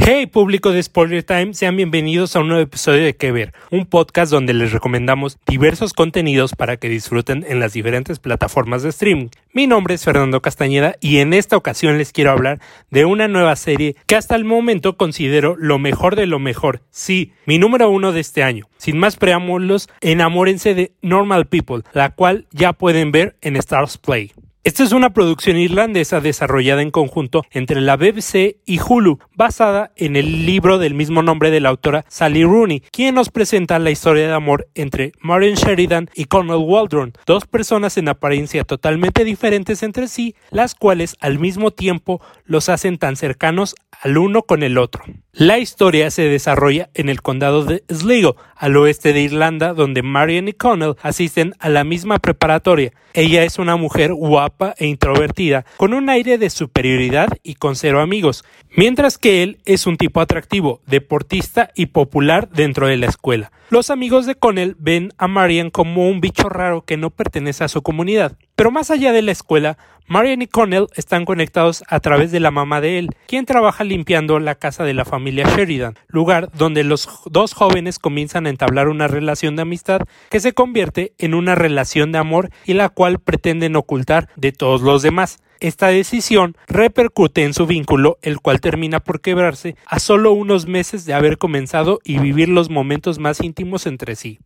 Hey 0.00 0.26
público 0.26 0.70
de 0.70 0.80
Spoiler 0.80 1.24
Time, 1.24 1.54
sean 1.54 1.76
bienvenidos 1.76 2.36
a 2.36 2.40
un 2.40 2.46
nuevo 2.46 2.62
episodio 2.62 3.04
de 3.04 3.16
Que 3.16 3.32
Ver, 3.32 3.52
un 3.72 3.84
podcast 3.84 4.30
donde 4.30 4.54
les 4.54 4.70
recomendamos 4.70 5.38
diversos 5.44 5.92
contenidos 5.92 6.54
para 6.54 6.76
que 6.76 6.88
disfruten 6.88 7.44
en 7.46 7.58
las 7.58 7.72
diferentes 7.72 8.20
plataformas 8.20 8.84
de 8.84 8.90
streaming. 8.90 9.26
Mi 9.52 9.66
nombre 9.66 9.94
es 9.94 10.04
Fernando 10.04 10.40
Castañeda 10.40 10.94
y 11.00 11.18
en 11.18 11.34
esta 11.34 11.56
ocasión 11.56 11.98
les 11.98 12.12
quiero 12.12 12.30
hablar 12.30 12.60
de 12.90 13.06
una 13.06 13.26
nueva 13.26 13.56
serie 13.56 13.96
que 14.06 14.14
hasta 14.14 14.36
el 14.36 14.44
momento 14.44 14.96
considero 14.96 15.56
lo 15.58 15.80
mejor 15.80 16.14
de 16.14 16.26
lo 16.26 16.38
mejor, 16.38 16.80
sí, 16.90 17.32
mi 17.44 17.58
número 17.58 17.90
uno 17.90 18.12
de 18.12 18.20
este 18.20 18.44
año. 18.44 18.66
Sin 18.76 18.98
más 18.98 19.16
preámbulos, 19.16 19.90
enamórense 20.00 20.74
de 20.74 20.92
Normal 21.02 21.48
People, 21.48 21.82
la 21.92 22.10
cual 22.10 22.46
ya 22.52 22.72
pueden 22.72 23.10
ver 23.10 23.36
en 23.42 23.56
Stars 23.56 23.98
Play. 23.98 24.32
Esta 24.68 24.84
es 24.84 24.92
una 24.92 25.14
producción 25.14 25.56
irlandesa 25.56 26.20
desarrollada 26.20 26.82
en 26.82 26.90
conjunto 26.90 27.42
entre 27.52 27.80
la 27.80 27.96
BBC 27.96 28.58
y 28.66 28.78
Hulu, 28.78 29.18
basada 29.34 29.92
en 29.96 30.14
el 30.14 30.44
libro 30.44 30.76
del 30.76 30.92
mismo 30.92 31.22
nombre 31.22 31.50
de 31.50 31.60
la 31.60 31.70
autora 31.70 32.04
Sally 32.08 32.44
Rooney, 32.44 32.82
quien 32.92 33.14
nos 33.14 33.30
presenta 33.30 33.78
la 33.78 33.90
historia 33.90 34.26
de 34.26 34.34
amor 34.34 34.68
entre 34.74 35.12
Marion 35.22 35.54
Sheridan 35.54 36.10
y 36.14 36.26
Cornel 36.26 36.58
Waldron, 36.58 37.14
dos 37.24 37.46
personas 37.46 37.96
en 37.96 38.10
apariencia 38.10 38.62
totalmente 38.62 39.24
diferentes 39.24 39.82
entre 39.82 40.06
sí, 40.06 40.34
las 40.50 40.74
cuales 40.74 41.16
al 41.20 41.38
mismo 41.38 41.70
tiempo 41.70 42.20
los 42.44 42.68
hacen 42.68 42.98
tan 42.98 43.16
cercanos 43.16 43.74
al 44.02 44.18
uno 44.18 44.42
con 44.42 44.62
el 44.62 44.76
otro. 44.76 45.02
La 45.38 45.60
historia 45.60 46.10
se 46.10 46.22
desarrolla 46.22 46.90
en 46.94 47.08
el 47.08 47.22
condado 47.22 47.64
de 47.64 47.84
Sligo, 47.88 48.34
al 48.56 48.76
oeste 48.76 49.12
de 49.12 49.20
Irlanda, 49.20 49.72
donde 49.72 50.02
Marion 50.02 50.48
y 50.48 50.52
Connell 50.52 50.96
asisten 51.00 51.54
a 51.60 51.68
la 51.68 51.84
misma 51.84 52.18
preparatoria. 52.18 52.92
Ella 53.14 53.44
es 53.44 53.60
una 53.60 53.76
mujer 53.76 54.12
guapa 54.12 54.74
e 54.78 54.88
introvertida, 54.88 55.64
con 55.76 55.94
un 55.94 56.08
aire 56.08 56.38
de 56.38 56.50
superioridad 56.50 57.28
y 57.44 57.54
con 57.54 57.76
cero 57.76 58.00
amigos, 58.00 58.44
mientras 58.76 59.16
que 59.16 59.44
él 59.44 59.58
es 59.64 59.86
un 59.86 59.96
tipo 59.96 60.20
atractivo, 60.20 60.80
deportista 60.88 61.70
y 61.76 61.86
popular 61.86 62.48
dentro 62.50 62.88
de 62.88 62.96
la 62.96 63.06
escuela. 63.06 63.52
Los 63.70 63.90
amigos 63.90 64.26
de 64.26 64.34
Connell 64.34 64.74
ven 64.76 65.12
a 65.18 65.28
Marion 65.28 65.70
como 65.70 66.08
un 66.08 66.20
bicho 66.20 66.48
raro 66.48 66.82
que 66.84 66.96
no 66.96 67.10
pertenece 67.10 67.62
a 67.62 67.68
su 67.68 67.82
comunidad. 67.82 68.36
Pero 68.58 68.72
más 68.72 68.90
allá 68.90 69.12
de 69.12 69.22
la 69.22 69.30
escuela, 69.30 69.78
Marian 70.08 70.42
y 70.42 70.48
Connell 70.48 70.88
están 70.96 71.24
conectados 71.24 71.84
a 71.86 72.00
través 72.00 72.32
de 72.32 72.40
la 72.40 72.50
mamá 72.50 72.80
de 72.80 72.98
él, 72.98 73.10
quien 73.28 73.46
trabaja 73.46 73.84
limpiando 73.84 74.40
la 74.40 74.56
casa 74.56 74.82
de 74.82 74.94
la 74.94 75.04
familia 75.04 75.46
Sheridan, 75.46 75.94
lugar 76.08 76.50
donde 76.58 76.82
los 76.82 77.08
dos 77.26 77.54
jóvenes 77.54 78.00
comienzan 78.00 78.46
a 78.46 78.50
entablar 78.50 78.88
una 78.88 79.06
relación 79.06 79.54
de 79.54 79.62
amistad 79.62 80.00
que 80.28 80.40
se 80.40 80.54
convierte 80.54 81.12
en 81.18 81.34
una 81.34 81.54
relación 81.54 82.10
de 82.10 82.18
amor 82.18 82.50
y 82.64 82.74
la 82.74 82.88
cual 82.88 83.20
pretenden 83.20 83.76
ocultar 83.76 84.28
de 84.34 84.50
todos 84.50 84.80
los 84.80 85.02
demás. 85.02 85.38
Esta 85.60 85.86
decisión 85.86 86.56
repercute 86.66 87.44
en 87.44 87.54
su 87.54 87.64
vínculo, 87.64 88.18
el 88.22 88.40
cual 88.40 88.60
termina 88.60 88.98
por 88.98 89.20
quebrarse 89.20 89.76
a 89.86 90.00
solo 90.00 90.32
unos 90.32 90.66
meses 90.66 91.06
de 91.06 91.14
haber 91.14 91.38
comenzado 91.38 92.00
y 92.02 92.18
vivir 92.18 92.48
los 92.48 92.70
momentos 92.70 93.20
más 93.20 93.40
íntimos 93.40 93.86
entre 93.86 94.16
sí. 94.16 94.40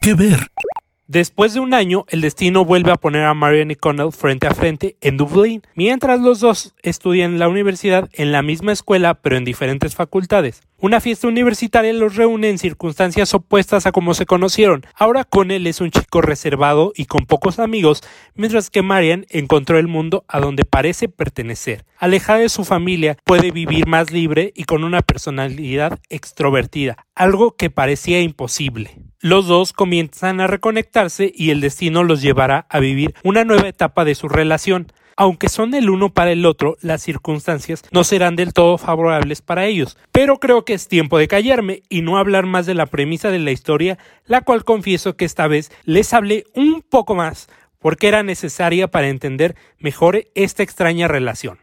¿Qué 0.00 0.14
ver? 0.14 0.50
Después 1.12 1.54
de 1.54 1.58
un 1.58 1.74
año, 1.74 2.04
el 2.06 2.20
destino 2.20 2.64
vuelve 2.64 2.92
a 2.92 2.96
poner 2.96 3.24
a 3.24 3.34
Marion 3.34 3.72
y 3.72 3.74
Connell 3.74 4.12
frente 4.12 4.46
a 4.46 4.54
frente 4.54 4.96
en 5.00 5.16
Dublín, 5.16 5.62
mientras 5.74 6.20
los 6.20 6.38
dos 6.38 6.72
estudian 6.84 7.32
en 7.32 7.38
la 7.40 7.48
universidad 7.48 8.08
en 8.12 8.30
la 8.30 8.42
misma 8.42 8.70
escuela 8.70 9.14
pero 9.14 9.36
en 9.36 9.44
diferentes 9.44 9.96
facultades. 9.96 10.62
Una 10.78 11.00
fiesta 11.00 11.26
universitaria 11.26 11.92
los 11.92 12.14
reúne 12.14 12.48
en 12.48 12.58
circunstancias 12.58 13.34
opuestas 13.34 13.86
a 13.86 13.90
como 13.90 14.14
se 14.14 14.24
conocieron. 14.24 14.86
Ahora 14.94 15.24
Connell 15.24 15.66
es 15.66 15.80
un 15.80 15.90
chico 15.90 16.20
reservado 16.20 16.92
y 16.94 17.06
con 17.06 17.26
pocos 17.26 17.58
amigos, 17.58 18.04
mientras 18.36 18.70
que 18.70 18.82
Marian 18.82 19.26
encontró 19.30 19.80
el 19.80 19.88
mundo 19.88 20.24
a 20.28 20.38
donde 20.38 20.64
parece 20.64 21.08
pertenecer. 21.08 21.84
Alejada 21.98 22.38
de 22.38 22.48
su 22.48 22.64
familia, 22.64 23.16
puede 23.24 23.50
vivir 23.50 23.88
más 23.88 24.12
libre 24.12 24.52
y 24.54 24.62
con 24.62 24.84
una 24.84 25.02
personalidad 25.02 25.98
extrovertida, 26.08 27.04
algo 27.16 27.56
que 27.56 27.68
parecía 27.68 28.20
imposible. 28.20 29.09
Los 29.22 29.46
dos 29.46 29.74
comienzan 29.74 30.40
a 30.40 30.46
reconectarse 30.46 31.30
y 31.34 31.50
el 31.50 31.60
destino 31.60 32.04
los 32.04 32.22
llevará 32.22 32.64
a 32.70 32.80
vivir 32.80 33.14
una 33.22 33.44
nueva 33.44 33.68
etapa 33.68 34.06
de 34.06 34.14
su 34.14 34.30
relación. 34.30 34.90
Aunque 35.14 35.50
son 35.50 35.74
el 35.74 35.90
uno 35.90 36.08
para 36.08 36.32
el 36.32 36.46
otro, 36.46 36.78
las 36.80 37.02
circunstancias 37.02 37.82
no 37.92 38.02
serán 38.02 38.34
del 38.34 38.54
todo 38.54 38.78
favorables 38.78 39.42
para 39.42 39.66
ellos. 39.66 39.98
Pero 40.10 40.38
creo 40.38 40.64
que 40.64 40.72
es 40.72 40.88
tiempo 40.88 41.18
de 41.18 41.28
callarme 41.28 41.82
y 41.90 42.00
no 42.00 42.16
hablar 42.16 42.46
más 42.46 42.64
de 42.64 42.72
la 42.72 42.86
premisa 42.86 43.30
de 43.30 43.40
la 43.40 43.50
historia, 43.50 43.98
la 44.24 44.40
cual 44.40 44.64
confieso 44.64 45.16
que 45.16 45.26
esta 45.26 45.46
vez 45.48 45.70
les 45.84 46.14
hablé 46.14 46.44
un 46.54 46.80
poco 46.80 47.14
más, 47.14 47.50
porque 47.78 48.08
era 48.08 48.22
necesaria 48.22 48.88
para 48.88 49.08
entender 49.08 49.54
mejor 49.78 50.24
esta 50.34 50.62
extraña 50.62 51.08
relación. 51.08 51.58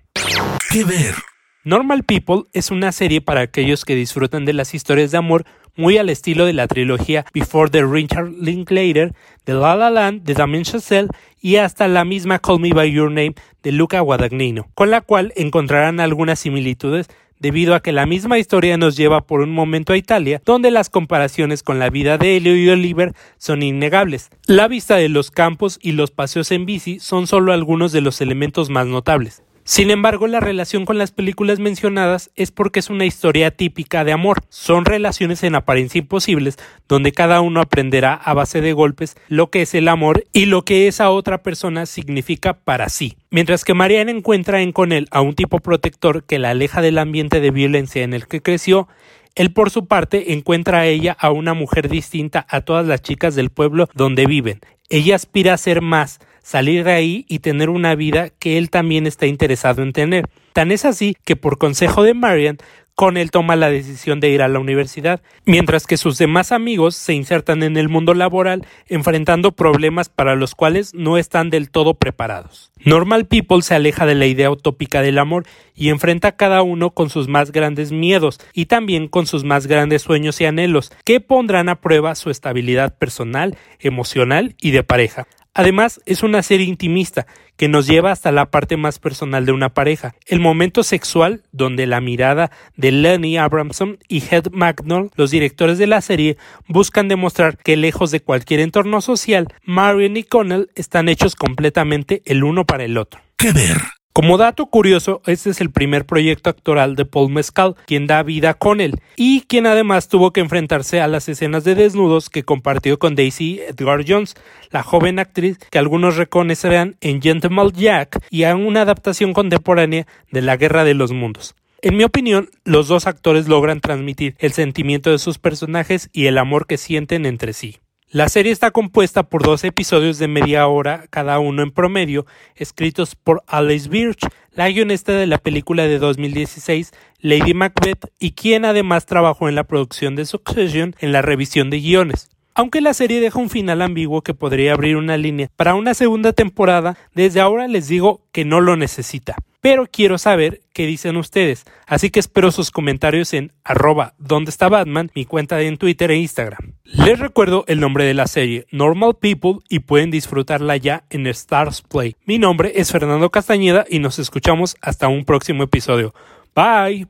¿Qué 0.72 0.84
ver? 0.84 1.16
Normal 1.64 2.04
People 2.04 2.44
es 2.54 2.72
una 2.72 2.92
serie 2.92 3.20
para 3.20 3.42
aquellos 3.42 3.84
que 3.84 3.96
disfrutan 3.96 4.46
de 4.46 4.54
las 4.54 4.74
historias 4.74 5.12
de 5.12 5.18
amor 5.18 5.44
muy 5.78 5.98
al 5.98 6.10
estilo 6.10 6.46
de 6.46 6.54
la 6.54 6.68
trilogía 6.68 7.26
Before 7.34 7.70
the 7.70 7.86
Richard 7.86 8.32
Linklater, 8.40 9.14
de 9.46 9.54
La 9.54 9.76
La 9.76 9.90
Land, 9.90 10.24
de 10.24 10.34
Damien 10.34 10.64
Chazelle 10.64 11.10
y 11.40 11.56
hasta 11.56 11.88
la 11.88 12.04
misma 12.04 12.40
Call 12.40 12.60
Me 12.60 12.74
By 12.74 12.92
Your 12.92 13.10
Name 13.10 13.36
de 13.64 13.72
Luca 13.72 14.02
Guadagnino, 14.02 14.68
con 14.74 14.92
la 14.92 15.02
cual 15.02 15.32
encontrarán 15.36 16.00
algunas 16.00 16.40
similitudes 16.40 17.08
debido 17.40 17.76
a 17.76 17.82
que 17.82 17.92
la 17.92 18.06
misma 18.06 18.40
historia 18.40 18.78
nos 18.78 18.98
lleva 18.98 19.22
por 19.22 19.42
un 19.42 19.52
momento 19.52 19.94
a 19.94 19.98
Italia, 19.98 20.42
donde 20.46 20.72
las 20.72 20.90
comparaciones 20.90 21.64
con 21.64 21.80
la 21.80 21.90
vida 21.90 22.18
de 22.18 22.38
Helio 22.38 22.56
y 22.56 22.70
Oliver 22.70 23.14
son 23.38 23.64
innegables. 23.64 24.30
La 24.46 24.68
vista 24.68 24.96
de 24.96 25.10
los 25.10 25.32
campos 25.32 25.80
y 25.82 25.92
los 25.92 26.12
paseos 26.12 26.52
en 26.52 26.66
bici 26.66 27.00
son 27.00 27.28
solo 27.28 27.54
algunos 27.54 27.92
de 27.92 28.02
los 28.02 28.22
elementos 28.22 28.70
más 28.70 28.88
notables. 28.88 29.44
Sin 29.70 29.92
embargo, 29.92 30.28
la 30.28 30.40
relación 30.40 30.86
con 30.86 30.98
las 30.98 31.12
películas 31.12 31.60
mencionadas 31.60 32.32
es 32.38 32.52
porque 32.52 32.80
es 32.80 32.90
una 32.90 33.04
historia 33.04 33.52
típica 33.52 34.06
de 34.06 34.14
amor. 34.14 34.42
Son 34.48 34.86
relaciones 34.86 35.44
en 35.44 35.56
apariencia 35.56 36.00
imposibles, 36.00 36.56
donde 36.88 37.12
cada 37.12 37.42
uno 37.42 37.60
aprenderá 37.60 38.14
a 38.14 38.34
base 38.34 38.62
de 38.62 38.72
golpes 38.72 39.18
lo 39.28 39.50
que 39.50 39.64
es 39.64 39.76
el 39.76 39.90
amor 39.90 40.24
y 40.32 40.46
lo 40.46 40.64
que 40.64 40.88
esa 40.88 41.10
otra 41.10 41.44
persona 41.44 41.86
significa 41.86 42.54
para 42.54 42.88
sí. 42.88 43.18
Mientras 43.30 43.66
que 43.66 43.74
Marianne 43.74 44.12
encuentra 44.12 44.62
en 44.62 44.72
con 44.72 44.94
él 44.94 45.10
a 45.12 45.20
un 45.20 45.36
tipo 45.36 45.60
protector 45.60 46.24
que 46.24 46.40
la 46.40 46.52
aleja 46.52 46.82
del 46.82 46.98
ambiente 46.98 47.42
de 47.42 47.52
violencia 47.52 48.04
en 48.04 48.14
el 48.14 48.26
que 48.26 48.42
creció, 48.42 48.88
él 49.36 49.52
por 49.52 49.70
su 49.70 49.86
parte 49.86 50.32
encuentra 50.32 50.80
a 50.80 50.86
ella 50.86 51.18
a 51.20 51.32
una 51.32 51.54
mujer 51.54 51.90
distinta 51.90 52.48
a 52.50 52.62
todas 52.62 52.88
las 52.88 53.02
chicas 53.02 53.36
del 53.36 53.50
pueblo 53.50 53.90
donde 53.94 54.28
viven. 54.28 54.62
Ella 54.90 55.18
aspira 55.18 55.54
a 55.54 55.58
ser 55.58 55.82
más, 55.82 56.22
salir 56.48 56.86
de 56.86 56.94
ahí 56.94 57.26
y 57.28 57.40
tener 57.40 57.70
una 57.70 57.94
vida 57.94 58.30
que 58.30 58.58
él 58.58 58.70
también 58.70 59.06
está 59.06 59.26
interesado 59.26 59.84
en 59.84 59.92
tener. 59.92 60.30
Tan 60.54 60.72
es 60.72 60.86
así 60.86 61.18
que 61.26 61.36
por 61.36 61.58
consejo 61.58 62.04
de 62.04 62.14
Marian, 62.14 62.58
con 62.96 63.18
él 63.18 63.32
toma 63.32 63.58
la 63.58 63.70
decisión 63.70 64.22
de 64.22 64.30
ir 64.30 64.42
a 64.42 64.48
la 64.48 64.58
universidad, 64.58 65.22
mientras 65.46 65.86
que 65.86 65.98
sus 65.98 66.18
demás 66.18 66.54
amigos 66.54 66.96
se 66.96 67.14
insertan 67.14 67.64
en 67.64 67.76
el 67.76 67.90
mundo 67.90 68.14
laboral 68.14 68.66
enfrentando 68.88 69.52
problemas 69.52 70.08
para 70.08 70.36
los 70.36 70.56
cuales 70.56 70.94
no 70.94 71.18
están 71.18 71.50
del 71.50 71.70
todo 71.70 71.96
preparados. 71.96 72.72
Normal 72.86 73.26
People 73.26 73.62
se 73.62 73.76
aleja 73.76 74.06
de 74.06 74.16
la 74.16 74.26
idea 74.26 74.50
utópica 74.50 75.02
del 75.02 75.20
amor 75.20 75.44
y 75.76 75.90
enfrenta 75.90 76.30
a 76.30 76.38
cada 76.38 76.62
uno 76.62 76.92
con 76.92 77.10
sus 77.10 77.28
más 77.28 77.52
grandes 77.52 77.92
miedos 77.92 78.40
y 78.54 78.68
también 78.68 79.10
con 79.10 79.28
sus 79.28 79.44
más 79.44 79.68
grandes 79.68 80.02
sueños 80.02 80.40
y 80.40 80.46
anhelos, 80.46 80.94
que 81.04 81.20
pondrán 81.20 81.68
a 81.68 81.82
prueba 81.82 82.16
su 82.16 82.30
estabilidad 82.30 82.98
personal, 82.98 83.58
emocional 83.82 84.56
y 84.62 84.72
de 84.72 84.84
pareja. 84.84 85.28
Además, 85.58 86.00
es 86.06 86.22
una 86.22 86.44
serie 86.44 86.68
intimista 86.68 87.26
que 87.56 87.68
nos 87.68 87.88
lleva 87.88 88.12
hasta 88.12 88.32
la 88.32 88.52
parte 88.52 88.78
más 88.78 89.00
personal 89.00 89.48
de 89.48 89.52
una 89.52 89.70
pareja, 89.70 90.14
el 90.28 90.40
momento 90.40 90.84
sexual 90.84 91.42
donde 91.52 91.88
la 91.88 92.00
mirada 92.00 92.52
de 92.76 92.92
Lenny 92.92 93.38
Abramson 93.38 93.98
y 94.08 94.24
Head 94.24 94.52
Magnol, 94.52 95.10
los 95.16 95.32
directores 95.32 95.80
de 95.80 95.88
la 95.88 96.02
serie, 96.02 96.38
buscan 96.68 97.08
demostrar 97.08 97.58
que 97.58 97.76
lejos 97.76 98.12
de 98.12 98.22
cualquier 98.22 98.60
entorno 98.60 99.02
social, 99.02 99.48
Marion 99.64 100.16
y 100.16 100.24
Connell 100.24 100.70
están 100.76 101.10
hechos 101.10 101.36
completamente 101.36 102.22
el 102.26 102.44
uno 102.44 102.66
para 102.66 102.84
el 102.86 102.96
otro. 102.96 103.20
¿Qué 103.36 103.52
ver? 103.52 103.97
Como 104.18 104.40
dato 104.40 104.66
curioso, 104.66 105.22
este 105.28 105.52
es 105.52 105.62
el 105.62 105.70
primer 105.70 106.08
proyecto 106.08 106.50
actoral 106.50 106.96
de 106.96 107.06
Paul 107.06 107.32
Mescal, 107.32 107.76
quien 107.86 108.08
da 108.08 108.24
vida 108.24 108.56
con 108.56 108.82
él, 108.82 108.96
y 109.16 109.42
quien 109.42 109.68
además 109.68 110.08
tuvo 110.08 110.34
que 110.34 110.40
enfrentarse 110.40 111.02
a 111.02 111.08
las 111.08 111.30
escenas 111.30 111.64
de 111.64 111.76
desnudos 111.76 112.32
que 112.32 112.42
compartió 112.42 112.98
con 112.98 113.14
Daisy 113.14 113.60
Edgar 113.60 114.04
Jones, 114.08 114.34
la 114.72 114.82
joven 114.82 115.20
actriz 115.20 115.60
que 115.70 115.78
algunos 115.78 116.18
reconocerán 116.18 116.96
en 117.00 117.22
Gentleman 117.22 117.70
Jack 117.74 118.18
y 118.32 118.46
a 118.46 118.56
una 118.56 118.82
adaptación 118.82 119.34
contemporánea 119.34 120.08
de 120.32 120.42
La 120.42 120.58
Guerra 120.58 120.84
de 120.84 120.96
los 120.96 121.12
Mundos. 121.12 121.54
En 121.84 121.96
mi 121.96 122.04
opinión, 122.04 122.50
los 122.66 122.88
dos 122.88 123.06
actores 123.06 123.48
logran 123.48 123.82
transmitir 123.82 124.36
el 124.40 124.52
sentimiento 124.52 125.12
de 125.12 125.20
sus 125.20 125.38
personajes 125.38 126.10
y 126.12 126.26
el 126.26 126.40
amor 126.40 126.66
que 126.66 126.78
sienten 126.78 127.28
entre 127.28 127.54
sí. 127.54 127.78
La 128.10 128.30
serie 128.30 128.54
está 128.54 128.72
compuesta 128.72 129.24
por 129.24 129.44
dos 129.44 129.66
episodios 129.66 130.18
de 130.18 130.30
media 130.30 130.66
hora 130.68 131.08
cada 131.10 131.40
uno 131.40 131.62
en 131.62 131.72
promedio, 131.72 132.26
escritos 132.56 133.16
por 133.16 133.44
Alice 133.48 133.90
Birch, 133.90 134.26
la 134.54 134.70
guionista 134.70 135.12
de 135.12 135.28
la 135.28 135.40
película 135.40 135.84
de 135.84 136.00
2016 136.00 136.94
Lady 137.20 137.54
Macbeth 137.54 138.10
y 138.18 138.32
quien 138.32 138.64
además 138.64 139.06
trabajó 139.06 139.50
en 139.50 139.56
la 139.56 139.66
producción 139.66 140.16
de 140.16 140.26
Succession 140.26 140.96
en 141.00 141.12
la 141.12 141.22
revisión 141.22 141.70
de 141.70 141.82
guiones. 141.82 142.30
Aunque 142.56 142.80
la 142.80 142.94
serie 142.94 143.20
deja 143.20 143.40
un 143.40 143.50
final 143.50 143.82
ambiguo 143.82 144.22
que 144.22 144.34
podría 144.34 144.72
abrir 144.72 144.96
una 144.96 145.18
línea 145.18 145.50
para 145.58 145.76
una 145.76 145.94
segunda 145.94 146.32
temporada, 146.32 146.98
desde 147.14 147.42
ahora 147.42 147.68
les 147.68 147.90
digo 147.90 148.22
que 148.32 148.46
no 148.46 148.62
lo 148.62 148.78
necesita. 148.78 149.36
Pero 149.62 149.88
quiero 149.92 150.18
saber 150.18 150.62
qué 150.74 150.86
dicen 150.86 151.18
ustedes, 151.18 151.66
así 151.88 152.12
que 152.12 152.20
espero 152.20 152.52
sus 152.52 152.70
comentarios 152.70 153.34
en 153.34 153.54
arroba 153.64 154.14
donde 154.20 154.52
está 154.52 154.70
Batman, 154.70 155.12
mi 155.16 155.26
cuenta 155.26 155.60
en 155.62 155.78
Twitter 155.78 156.12
e 156.12 156.18
Instagram. 156.18 156.74
Les 156.84 157.18
recuerdo 157.20 157.66
el 157.68 157.80
nombre 157.80 158.06
de 158.06 158.14
la 158.14 158.28
serie, 158.28 158.68
Normal 158.72 159.18
People, 159.20 159.60
y 159.68 159.80
pueden 159.80 160.12
disfrutarla 160.12 160.78
ya 160.78 161.06
en 161.10 161.26
Stars 161.28 161.82
Play. 161.82 162.16
Mi 162.26 162.38
nombre 162.38 162.74
es 162.76 162.92
Fernando 162.92 163.32
Castañeda 163.32 163.86
y 163.90 164.00
nos 164.00 164.20
escuchamos 164.20 164.78
hasta 164.82 165.08
un 165.08 165.26
próximo 165.26 165.64
episodio. 165.64 166.14
Bye. 166.56 167.08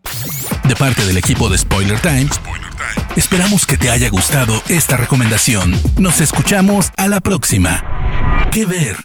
De 0.67 0.75
parte 0.75 1.05
del 1.05 1.17
equipo 1.17 1.49
de 1.49 1.57
Spoiler 1.57 1.99
Times, 1.99 2.39
esperamos 3.15 3.65
que 3.65 3.77
te 3.77 3.89
haya 3.89 4.09
gustado 4.09 4.61
esta 4.67 4.97
recomendación. 4.97 5.73
Nos 5.97 6.21
escuchamos 6.21 6.91
a 6.97 7.07
la 7.07 7.19
próxima. 7.21 8.49
¿Qué 8.51 8.65
ver? 8.65 8.97